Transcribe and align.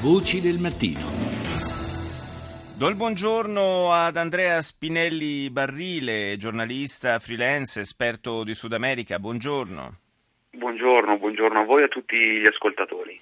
Voci 0.00 0.40
del 0.40 0.60
mattino. 0.62 1.10
Do 2.78 2.86
il 2.86 2.94
buongiorno 2.94 3.90
ad 3.90 4.16
Andrea 4.16 4.60
Spinelli 4.62 5.50
Barrile, 5.50 6.36
giornalista 6.36 7.18
freelance, 7.18 7.80
esperto 7.80 8.44
di 8.44 8.54
Sud 8.54 8.74
America. 8.74 9.18
Buongiorno. 9.18 9.98
Buongiorno, 10.52 11.18
buongiorno 11.18 11.62
a 11.62 11.64
voi 11.64 11.82
e 11.82 11.86
a 11.86 11.88
tutti 11.88 12.16
gli 12.16 12.46
ascoltatori. 12.46 13.18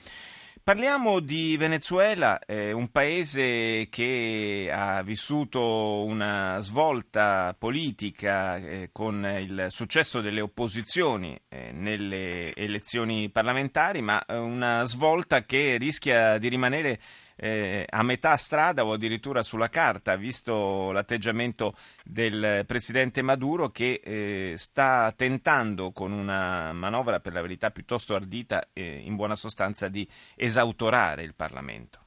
Parliamo 0.67 1.21
di 1.21 1.57
Venezuela, 1.57 2.41
eh, 2.41 2.73
un 2.73 2.89
paese 2.91 3.87
che 3.89 4.69
ha 4.69 5.01
vissuto 5.05 6.03
una 6.03 6.59
svolta 6.59 7.55
politica 7.57 8.57
eh, 8.57 8.89
con 8.91 9.25
il 9.25 9.69
successo 9.69 10.21
delle 10.21 10.41
opposizioni 10.41 11.39
eh, 11.47 11.71
nelle 11.71 12.53
elezioni 12.57 13.31
parlamentari, 13.31 14.03
ma 14.03 14.21
eh, 14.25 14.37
una 14.37 14.83
svolta 14.83 15.45
che 15.45 15.77
rischia 15.79 16.37
di 16.39 16.49
rimanere 16.49 16.99
eh, 17.37 17.85
a 17.89 18.03
metà 18.03 18.37
strada 18.37 18.85
o 18.85 18.93
addirittura 18.93 19.43
sulla 19.43 19.69
carta, 19.69 20.17
visto 20.17 20.91
l'atteggiamento 20.93 21.75
del 22.05 22.65
presidente 22.67 23.23
Maduro 23.23 23.69
che 23.69 24.01
eh, 24.03 24.55
sta 24.57 25.13
tentando 25.17 25.93
con 25.93 26.13
una 26.13 26.73
manovra 26.73 27.21
per 27.21 27.33
la 27.33 27.43
verità 27.43 27.71
piuttosto 27.71 28.15
ardita, 28.15 28.69
eh, 28.73 29.03
in 29.05 29.17
buona 29.17 29.35
sostanza, 29.35 29.89
di 29.89 30.07
esautorare 30.35 31.23
il 31.23 31.35
Parlamento. 31.35 32.01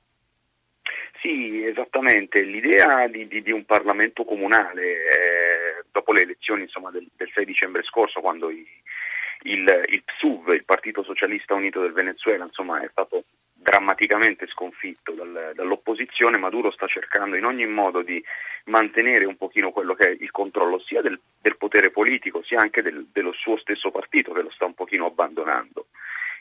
Sì, 1.21 1.63
esattamente. 1.63 2.41
L'idea 2.41 3.07
di, 3.07 3.27
di, 3.27 3.41
di 3.41 3.51
un 3.51 3.65
Parlamento 3.65 4.23
comunale, 4.23 4.83
eh, 4.83 5.83
dopo 5.91 6.13
le 6.13 6.21
elezioni 6.21 6.63
insomma, 6.63 6.91
del, 6.91 7.07
del, 7.15 7.29
6 7.33 7.45
dicembre 7.45 7.83
scorso, 7.83 8.21
quando 8.21 8.49
i, 8.49 8.65
il, 9.43 9.85
il 9.87 10.03
PSUV, 10.03 10.53
il 10.53 10.63
Partito 10.63 11.03
Socialista 11.03 11.53
Unito 11.53 11.81
del 11.81 11.91
Venezuela, 11.91 12.45
insomma, 12.45 12.81
è 12.81 12.87
stato 12.91 13.25
drammaticamente 13.61 14.47
sconfitto 14.47 15.11
dal, 15.11 15.51
dall'opposizione, 15.53 16.37
Maduro 16.37 16.71
sta 16.71 16.87
cercando 16.87 17.35
in 17.35 17.45
ogni 17.45 17.65
modo 17.65 18.01
di 18.01 18.23
mantenere 18.65 19.25
un 19.25 19.35
pochino 19.35 19.71
quello 19.71 19.93
che 19.93 20.09
è 20.09 20.15
il 20.19 20.31
controllo 20.31 20.79
sia 20.79 21.01
del, 21.01 21.19
del 21.41 21.57
potere 21.57 21.91
politico 21.91 22.41
sia 22.43 22.59
anche 22.59 22.81
del, 22.81 23.07
dello 23.11 23.33
suo 23.33 23.57
stesso 23.57 23.91
partito 23.91 24.31
che 24.31 24.41
lo 24.41 24.49
sta 24.51 24.65
un 24.65 24.73
pochino 24.73 25.05
abbandonando. 25.05 25.87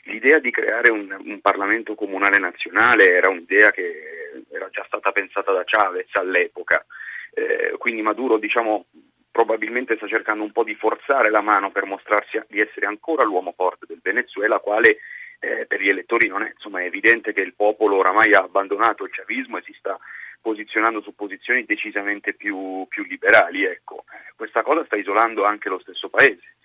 L'idea 0.03 0.39
di 0.39 0.49
creare 0.49 0.91
un, 0.91 1.15
un 1.25 1.41
Parlamento 1.41 1.93
comunale 1.93 2.39
nazionale 2.39 3.11
era 3.11 3.29
un'idea 3.29 3.71
che 3.71 4.43
era 4.49 4.69
già 4.69 4.83
stata 4.87 5.11
pensata 5.11 5.51
da 5.51 5.63
Chavez 5.65 6.09
all'epoca, 6.13 6.85
eh, 7.33 7.75
quindi 7.77 8.01
Maduro 8.01 8.37
diciamo, 8.37 8.85
probabilmente 9.29 9.97
sta 9.97 10.07
cercando 10.07 10.43
un 10.43 10.51
po' 10.51 10.63
di 10.63 10.75
forzare 10.75 11.29
la 11.29 11.41
mano 11.41 11.69
per 11.71 11.85
mostrarsi 11.85 12.41
di 12.47 12.61
essere 12.61 12.85
ancora 12.85 13.23
l'uomo 13.23 13.53
forte 13.55 13.85
del 13.87 13.99
Venezuela, 14.01 14.59
quale 14.59 14.99
eh, 15.39 15.65
per 15.65 15.81
gli 15.81 15.89
elettori 15.89 16.27
non 16.27 16.43
è, 16.43 16.51
insomma, 16.53 16.81
è 16.81 16.85
evidente 16.85 17.33
che 17.33 17.41
il 17.41 17.53
popolo 17.53 17.97
oramai 17.97 18.33
ha 18.33 18.39
abbandonato 18.39 19.03
il 19.03 19.11
chavismo 19.11 19.57
e 19.57 19.63
si 19.63 19.73
sta 19.77 19.97
posizionando 20.41 21.01
su 21.01 21.15
posizioni 21.15 21.65
decisamente 21.65 22.33
più, 22.33 22.85
più 22.87 23.03
liberali. 23.03 23.63
Ecco. 23.63 24.05
Questa 24.35 24.63
cosa 24.63 24.85
sta 24.85 24.95
isolando 24.95 25.43
anche 25.43 25.69
lo 25.69 25.79
stesso 25.79 26.09
paese. 26.09 26.55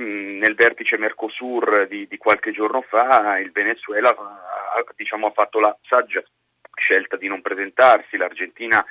Mm, 0.00 0.38
nel 0.38 0.54
vertice 0.54 0.96
Mercosur 0.96 1.86
di, 1.88 2.06
di, 2.06 2.18
qualche 2.18 2.52
giorno 2.52 2.82
fa 2.82 3.38
il 3.38 3.50
Venezuela 3.50 4.10
ha, 4.10 4.84
diciamo, 4.94 5.26
ha 5.26 5.32
fatto 5.32 5.58
la 5.58 5.76
saggia 5.82 6.22
scelta 6.74 7.16
di 7.16 7.26
non 7.26 7.42
presentarsi, 7.42 8.16
l'Argentina 8.16 8.84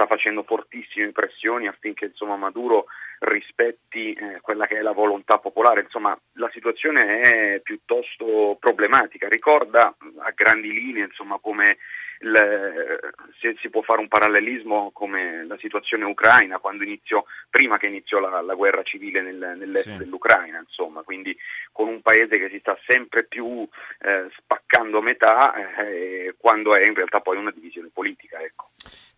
sta 0.00 0.06
facendo 0.06 0.44
fortissime 0.44 1.12
pressioni 1.12 1.66
affinché 1.66 2.06
insomma, 2.06 2.36
Maduro 2.36 2.86
rispetti 3.18 4.14
eh, 4.14 4.40
quella 4.40 4.66
che 4.66 4.78
è 4.78 4.80
la 4.80 4.92
volontà 4.92 5.38
popolare. 5.38 5.82
Insomma, 5.82 6.18
la 6.34 6.48
situazione 6.52 7.20
è 7.20 7.60
piuttosto 7.60 8.56
problematica. 8.58 9.28
Ricorda 9.28 9.94
a 10.18 10.32
grandi 10.34 10.72
linee 10.72 11.04
insomma, 11.04 11.38
come 11.38 11.76
il, 12.20 12.98
se 13.40 13.56
si 13.60 13.68
può 13.68 13.82
fare 13.82 14.00
un 14.00 14.08
parallelismo 14.08 14.90
come 14.92 15.44
la 15.46 15.56
situazione 15.58 16.04
ucraina 16.04 16.58
quando 16.58 16.84
iniziò, 16.84 17.22
prima 17.50 17.76
che 17.76 17.86
iniziò 17.86 18.20
la, 18.20 18.40
la 18.40 18.54
guerra 18.54 18.82
civile 18.82 19.20
nel, 19.20 19.54
nell'est 19.58 19.90
sì. 19.90 19.96
dell'Ucraina, 19.98 20.58
insomma, 20.58 21.02
quindi 21.02 21.36
con 21.72 21.88
un 21.88 22.00
paese 22.00 22.38
che 22.38 22.48
si 22.48 22.58
sta 22.58 22.78
sempre 22.86 23.24
più 23.24 23.68
eh, 24.00 24.28
spaccando 24.38 24.98
a 24.98 25.02
metà 25.02 25.52
eh, 25.82 26.34
quando 26.38 26.74
è 26.74 26.86
in 26.86 26.94
realtà 26.94 27.20
poi 27.20 27.36
una 27.36 27.50
divisione 27.50 27.90
politica. 27.92 28.40
Ecco. 28.40 28.70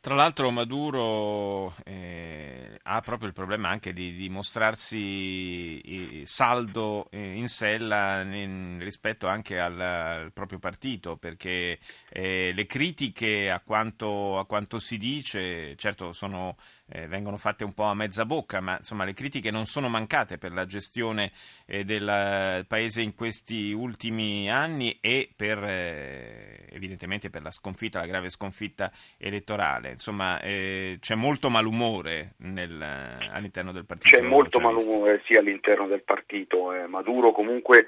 Tra 0.02 0.16
l'altro 0.16 0.50
Maduro 0.50 1.76
eh, 1.84 2.76
ha 2.82 3.00
proprio 3.02 3.28
il 3.28 3.34
problema 3.34 3.68
anche 3.68 3.92
di, 3.92 4.14
di 4.14 4.28
mostrarsi 4.28 5.78
eh, 5.78 6.22
saldo 6.26 7.06
eh, 7.12 7.36
in 7.36 7.46
sella 7.46 8.22
in, 8.22 8.80
rispetto 8.80 9.28
anche 9.28 9.60
al, 9.60 9.78
al, 9.78 10.32
proprio 10.32 10.58
partito, 10.58 11.16
perché 11.16 11.78
eh, 12.08 12.50
le 12.52 12.66
critiche 12.66 13.48
a 13.48 13.60
quanto, 13.60 14.40
a 14.40 14.44
quanto, 14.44 14.80
si 14.80 14.98
dice, 14.98 15.76
certo 15.76 16.10
sono, 16.10 16.56
eh, 16.92 17.06
vengono 17.06 17.36
fatte 17.36 17.64
un 17.64 17.72
po' 17.72 17.84
a 17.84 17.94
mezza 17.94 18.24
bocca, 18.24 18.60
ma 18.60 18.76
insomma 18.76 19.04
le 19.04 19.14
critiche 19.14 19.50
non 19.50 19.64
sono 19.64 19.88
mancate 19.88 20.38
per 20.38 20.52
la 20.52 20.66
gestione 20.66 21.32
eh, 21.66 21.84
del 21.84 22.64
paese 22.68 23.00
in 23.00 23.14
questi 23.14 23.72
ultimi 23.72 24.50
anni 24.50 24.98
e 25.00 25.30
per, 25.34 25.58
evidentemente 25.62 27.30
per 27.30 27.42
la 27.42 27.50
sconfitta, 27.50 28.00
la 28.00 28.06
grave 28.06 28.28
sconfitta 28.28 28.90
elettorale 29.18 29.90
insomma 29.90 30.40
eh, 30.40 30.98
c'è 31.00 31.14
molto 31.14 31.50
malumore 31.50 32.34
nel, 32.38 32.80
all'interno 32.80 33.72
del 33.72 33.84
partito. 33.84 34.16
C'è 34.16 34.22
molto 34.22 34.60
malumore 34.60 35.22
sì 35.26 35.34
all'interno 35.34 35.86
del 35.86 36.02
partito. 36.02 36.72
Eh, 36.72 36.86
Maduro 36.86 37.32
comunque 37.32 37.86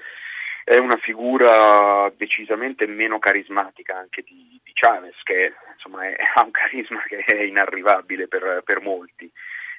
è 0.67 0.79
una 0.79 0.97
figura 0.97 2.11
decisamente 2.17 2.87
meno 2.87 3.19
carismatica 3.19 3.95
anche 3.95 4.23
di, 4.23 4.59
di 4.63 4.71
Chavez 4.73 5.15
che 5.21 5.53
insomma, 5.73 6.07
è, 6.07 6.15
ha 6.33 6.43
un 6.43 6.49
carisma 6.49 7.03
che 7.03 7.19
è 7.19 7.43
inarrivabile 7.43 8.27
per, 8.27 8.63
per 8.65 8.81
molti. 8.81 9.31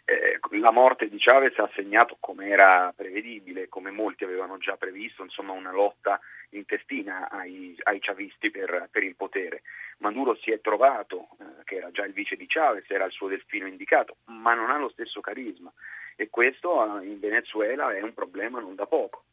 Eh, 0.04 0.38
la 0.60 0.70
morte 0.70 1.08
di 1.08 1.18
Chavez 1.18 1.58
ha 1.58 1.68
segnato, 1.74 2.16
come 2.20 2.46
era 2.46 2.92
prevedibile, 2.94 3.68
come 3.68 3.90
molti 3.90 4.22
avevano 4.22 4.58
già 4.58 4.76
previsto, 4.76 5.24
insomma, 5.24 5.50
una 5.50 5.72
lotta 5.72 6.20
intestina 6.50 7.28
ai, 7.30 7.76
ai 7.82 7.98
chavisti 7.98 8.52
per, 8.52 8.88
per, 8.88 9.02
il 9.02 9.16
potere. 9.16 9.62
Maduro 9.98 10.36
si 10.36 10.52
è 10.52 10.60
trovato, 10.60 11.30
eh, 11.40 11.64
che 11.64 11.78
era 11.78 11.90
già 11.90 12.04
il 12.04 12.12
vice 12.12 12.36
di 12.36 12.46
Chavez, 12.46 12.88
era 12.88 13.06
il 13.06 13.10
suo 13.10 13.26
destino 13.26 13.66
indicato, 13.66 14.18
ma 14.26 14.54
non 14.54 14.70
ha 14.70 14.78
lo 14.78 14.90
stesso 14.90 15.20
carisma 15.20 15.72
e 16.14 16.30
questo 16.30 17.00
eh, 17.00 17.06
in 17.06 17.18
Venezuela 17.18 17.92
è 17.92 18.00
un 18.00 18.14
problema 18.14 18.60
non 18.60 18.76
da 18.76 18.86
poco 18.86 19.24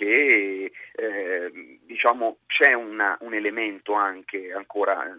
perché 0.00 0.72
eh, 0.92 1.78
diciamo, 1.82 2.38
c'è 2.46 2.72
una, 2.72 3.18
un 3.20 3.34
elemento 3.34 3.92
anche 3.92 4.50
ancora 4.52 5.04
eh, 5.04 5.10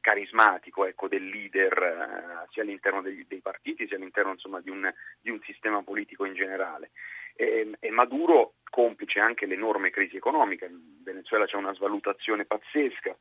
carismatico 0.00 0.84
ecco, 0.84 1.06
del 1.06 1.28
leader 1.28 1.72
eh, 1.72 2.46
sia 2.50 2.62
all'interno 2.62 3.02
dei, 3.02 3.24
dei, 3.28 3.40
partiti 3.40 3.86
sia 3.86 3.96
all'interno 3.96 4.32
insomma, 4.32 4.60
di, 4.60 4.70
un, 4.70 4.92
di, 5.20 5.30
un, 5.30 5.40
sistema 5.42 5.80
politico 5.82 6.24
in 6.24 6.34
generale. 6.34 6.90
E, 7.36 7.70
e, 7.78 7.90
Maduro, 7.90 8.54
complice 8.68 9.20
anche 9.20 9.46
l'enorme 9.46 9.90
crisi 9.90 10.16
economica, 10.16 10.66
in 10.66 11.02
Venezuela 11.04 11.46
c'è 11.46 11.56
una 11.56 11.74
svalutazione 11.74 12.46
pazzesca, 12.46 13.16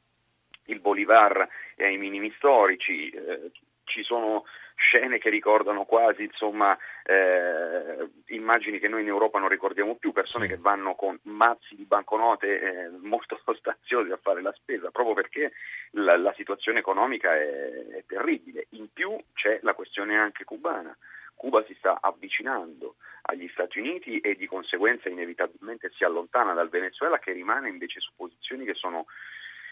il 0.67 0.79
Bolivar 0.79 1.47
è 1.75 1.83
ai 1.83 1.97
minimi 1.97 2.33
storici, 2.37 3.09
eh, 3.09 3.51
ci 3.83 4.01
sono 4.01 4.45
scene 4.75 5.17
che 5.17 5.29
ricordano 5.29 5.85
quasi 5.85 6.23
insomma, 6.23 6.77
eh, 7.03 8.09
immagini 8.27 8.79
che 8.79 8.87
noi 8.87 9.01
in 9.01 9.07
Europa 9.07 9.39
non 9.39 9.49
ricordiamo 9.49 9.95
più, 9.95 10.11
persone 10.11 10.45
sì. 10.45 10.51
che 10.51 10.57
vanno 10.57 10.95
con 10.95 11.17
mazzi 11.23 11.75
di 11.75 11.85
banconote 11.85 12.59
eh, 12.59 12.89
molto 13.01 13.39
staziosi 13.57 14.11
a 14.11 14.19
fare 14.21 14.41
la 14.41 14.53
spesa, 14.53 14.91
proprio 14.91 15.15
perché 15.15 15.53
la, 15.91 16.17
la 16.17 16.33
situazione 16.35 16.79
economica 16.79 17.33
è, 17.35 17.87
è 17.87 18.03
terribile. 18.05 18.67
In 18.71 18.91
più 18.91 19.15
c'è 19.33 19.59
la 19.61 19.73
questione 19.73 20.17
anche 20.17 20.43
cubana. 20.43 20.95
Cuba 21.35 21.63
si 21.65 21.75
sta 21.77 21.99
avvicinando 22.01 22.95
agli 23.23 23.49
Stati 23.49 23.79
Uniti 23.79 24.19
e 24.19 24.35
di 24.35 24.47
conseguenza 24.47 25.09
inevitabilmente 25.09 25.91
si 25.93 26.03
allontana 26.03 26.53
dal 26.53 26.69
Venezuela 26.69 27.19
che 27.19 27.33
rimane 27.33 27.69
invece 27.69 27.99
su 27.99 28.11
posizioni 28.15 28.65
che 28.65 28.73
sono 28.73 29.05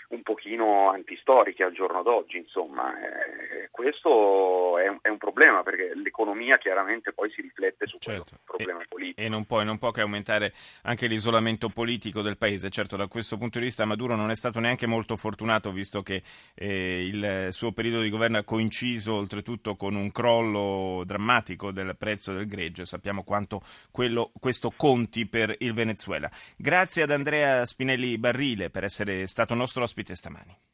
un 0.10 0.22
pochino 0.22 0.90
antistoriche 0.90 1.64
al 1.64 1.74
giorno 1.74 2.04
d'oggi, 2.04 2.38
insomma, 2.38 2.94
eh, 3.00 3.70
questo 3.72 4.78
è 4.78 4.88
un, 4.88 5.00
è 5.02 5.10
un, 5.10 5.18
problema 5.18 5.64
perché 5.64 5.94
l'economia 5.96 6.58
chiaramente 6.58 7.12
poi 7.12 7.32
si 7.32 7.42
riflette 7.42 7.88
su 7.88 7.98
certo. 7.98 8.38
problema 8.46 8.82
e, 8.82 8.86
politico. 8.88 9.22
E 9.22 9.30
non 9.30 9.46
può, 9.46 9.64
non 9.64 9.80
può, 9.80 9.90
che 9.92 10.02
aumentare 10.02 10.54
anche 10.84 11.08
l'isolamento 11.08 11.70
politico 11.70 12.22
del 12.22 12.38
paese, 12.38 12.70
certo 12.70 12.96
da 12.96 13.08
questo 13.08 13.38
punto 13.38 13.58
di 13.58 13.66
vista 13.66 13.86
Maduro 13.86 14.16
non 14.16 14.30
è 14.30 14.36
stato 14.36 14.60
neanche 14.60 14.86
molto 14.86 15.16
fortunato 15.16 15.72
visto 15.72 16.04
che 16.04 16.22
eh, 16.54 17.06
il 17.06 17.48
suo 17.50 17.72
periodo 17.72 18.02
di 18.02 18.10
governo 18.10 18.38
ha 18.38 18.44
coinciso 18.44 19.16
oltretutto 19.16 19.76
con 19.76 19.96
un 19.96 20.12
crollo 20.12 21.04
drammatico 21.06 21.72
del 21.72 21.96
prezzo 21.98 22.34
del 22.34 22.46
greggio, 22.46 22.86
sappiamo 22.86 23.24
quanto 23.24 23.62
quello, 23.90 24.32
questo 24.40 24.72
conti 24.76 25.26
per 25.26 25.56
il 25.60 25.74
Venezuela. 25.74 26.30
Grazie 26.56 27.04
ad 27.04 27.12
Andrea 27.12 27.66
Spinelli 27.66 28.18
Barrile 28.18 28.70
per 28.70 28.84
essere 28.84 29.26
stato 29.26 29.56
nostro 29.56 29.84
ospite 29.84 30.03
ospite 30.04 30.16
stamani. 30.16 30.64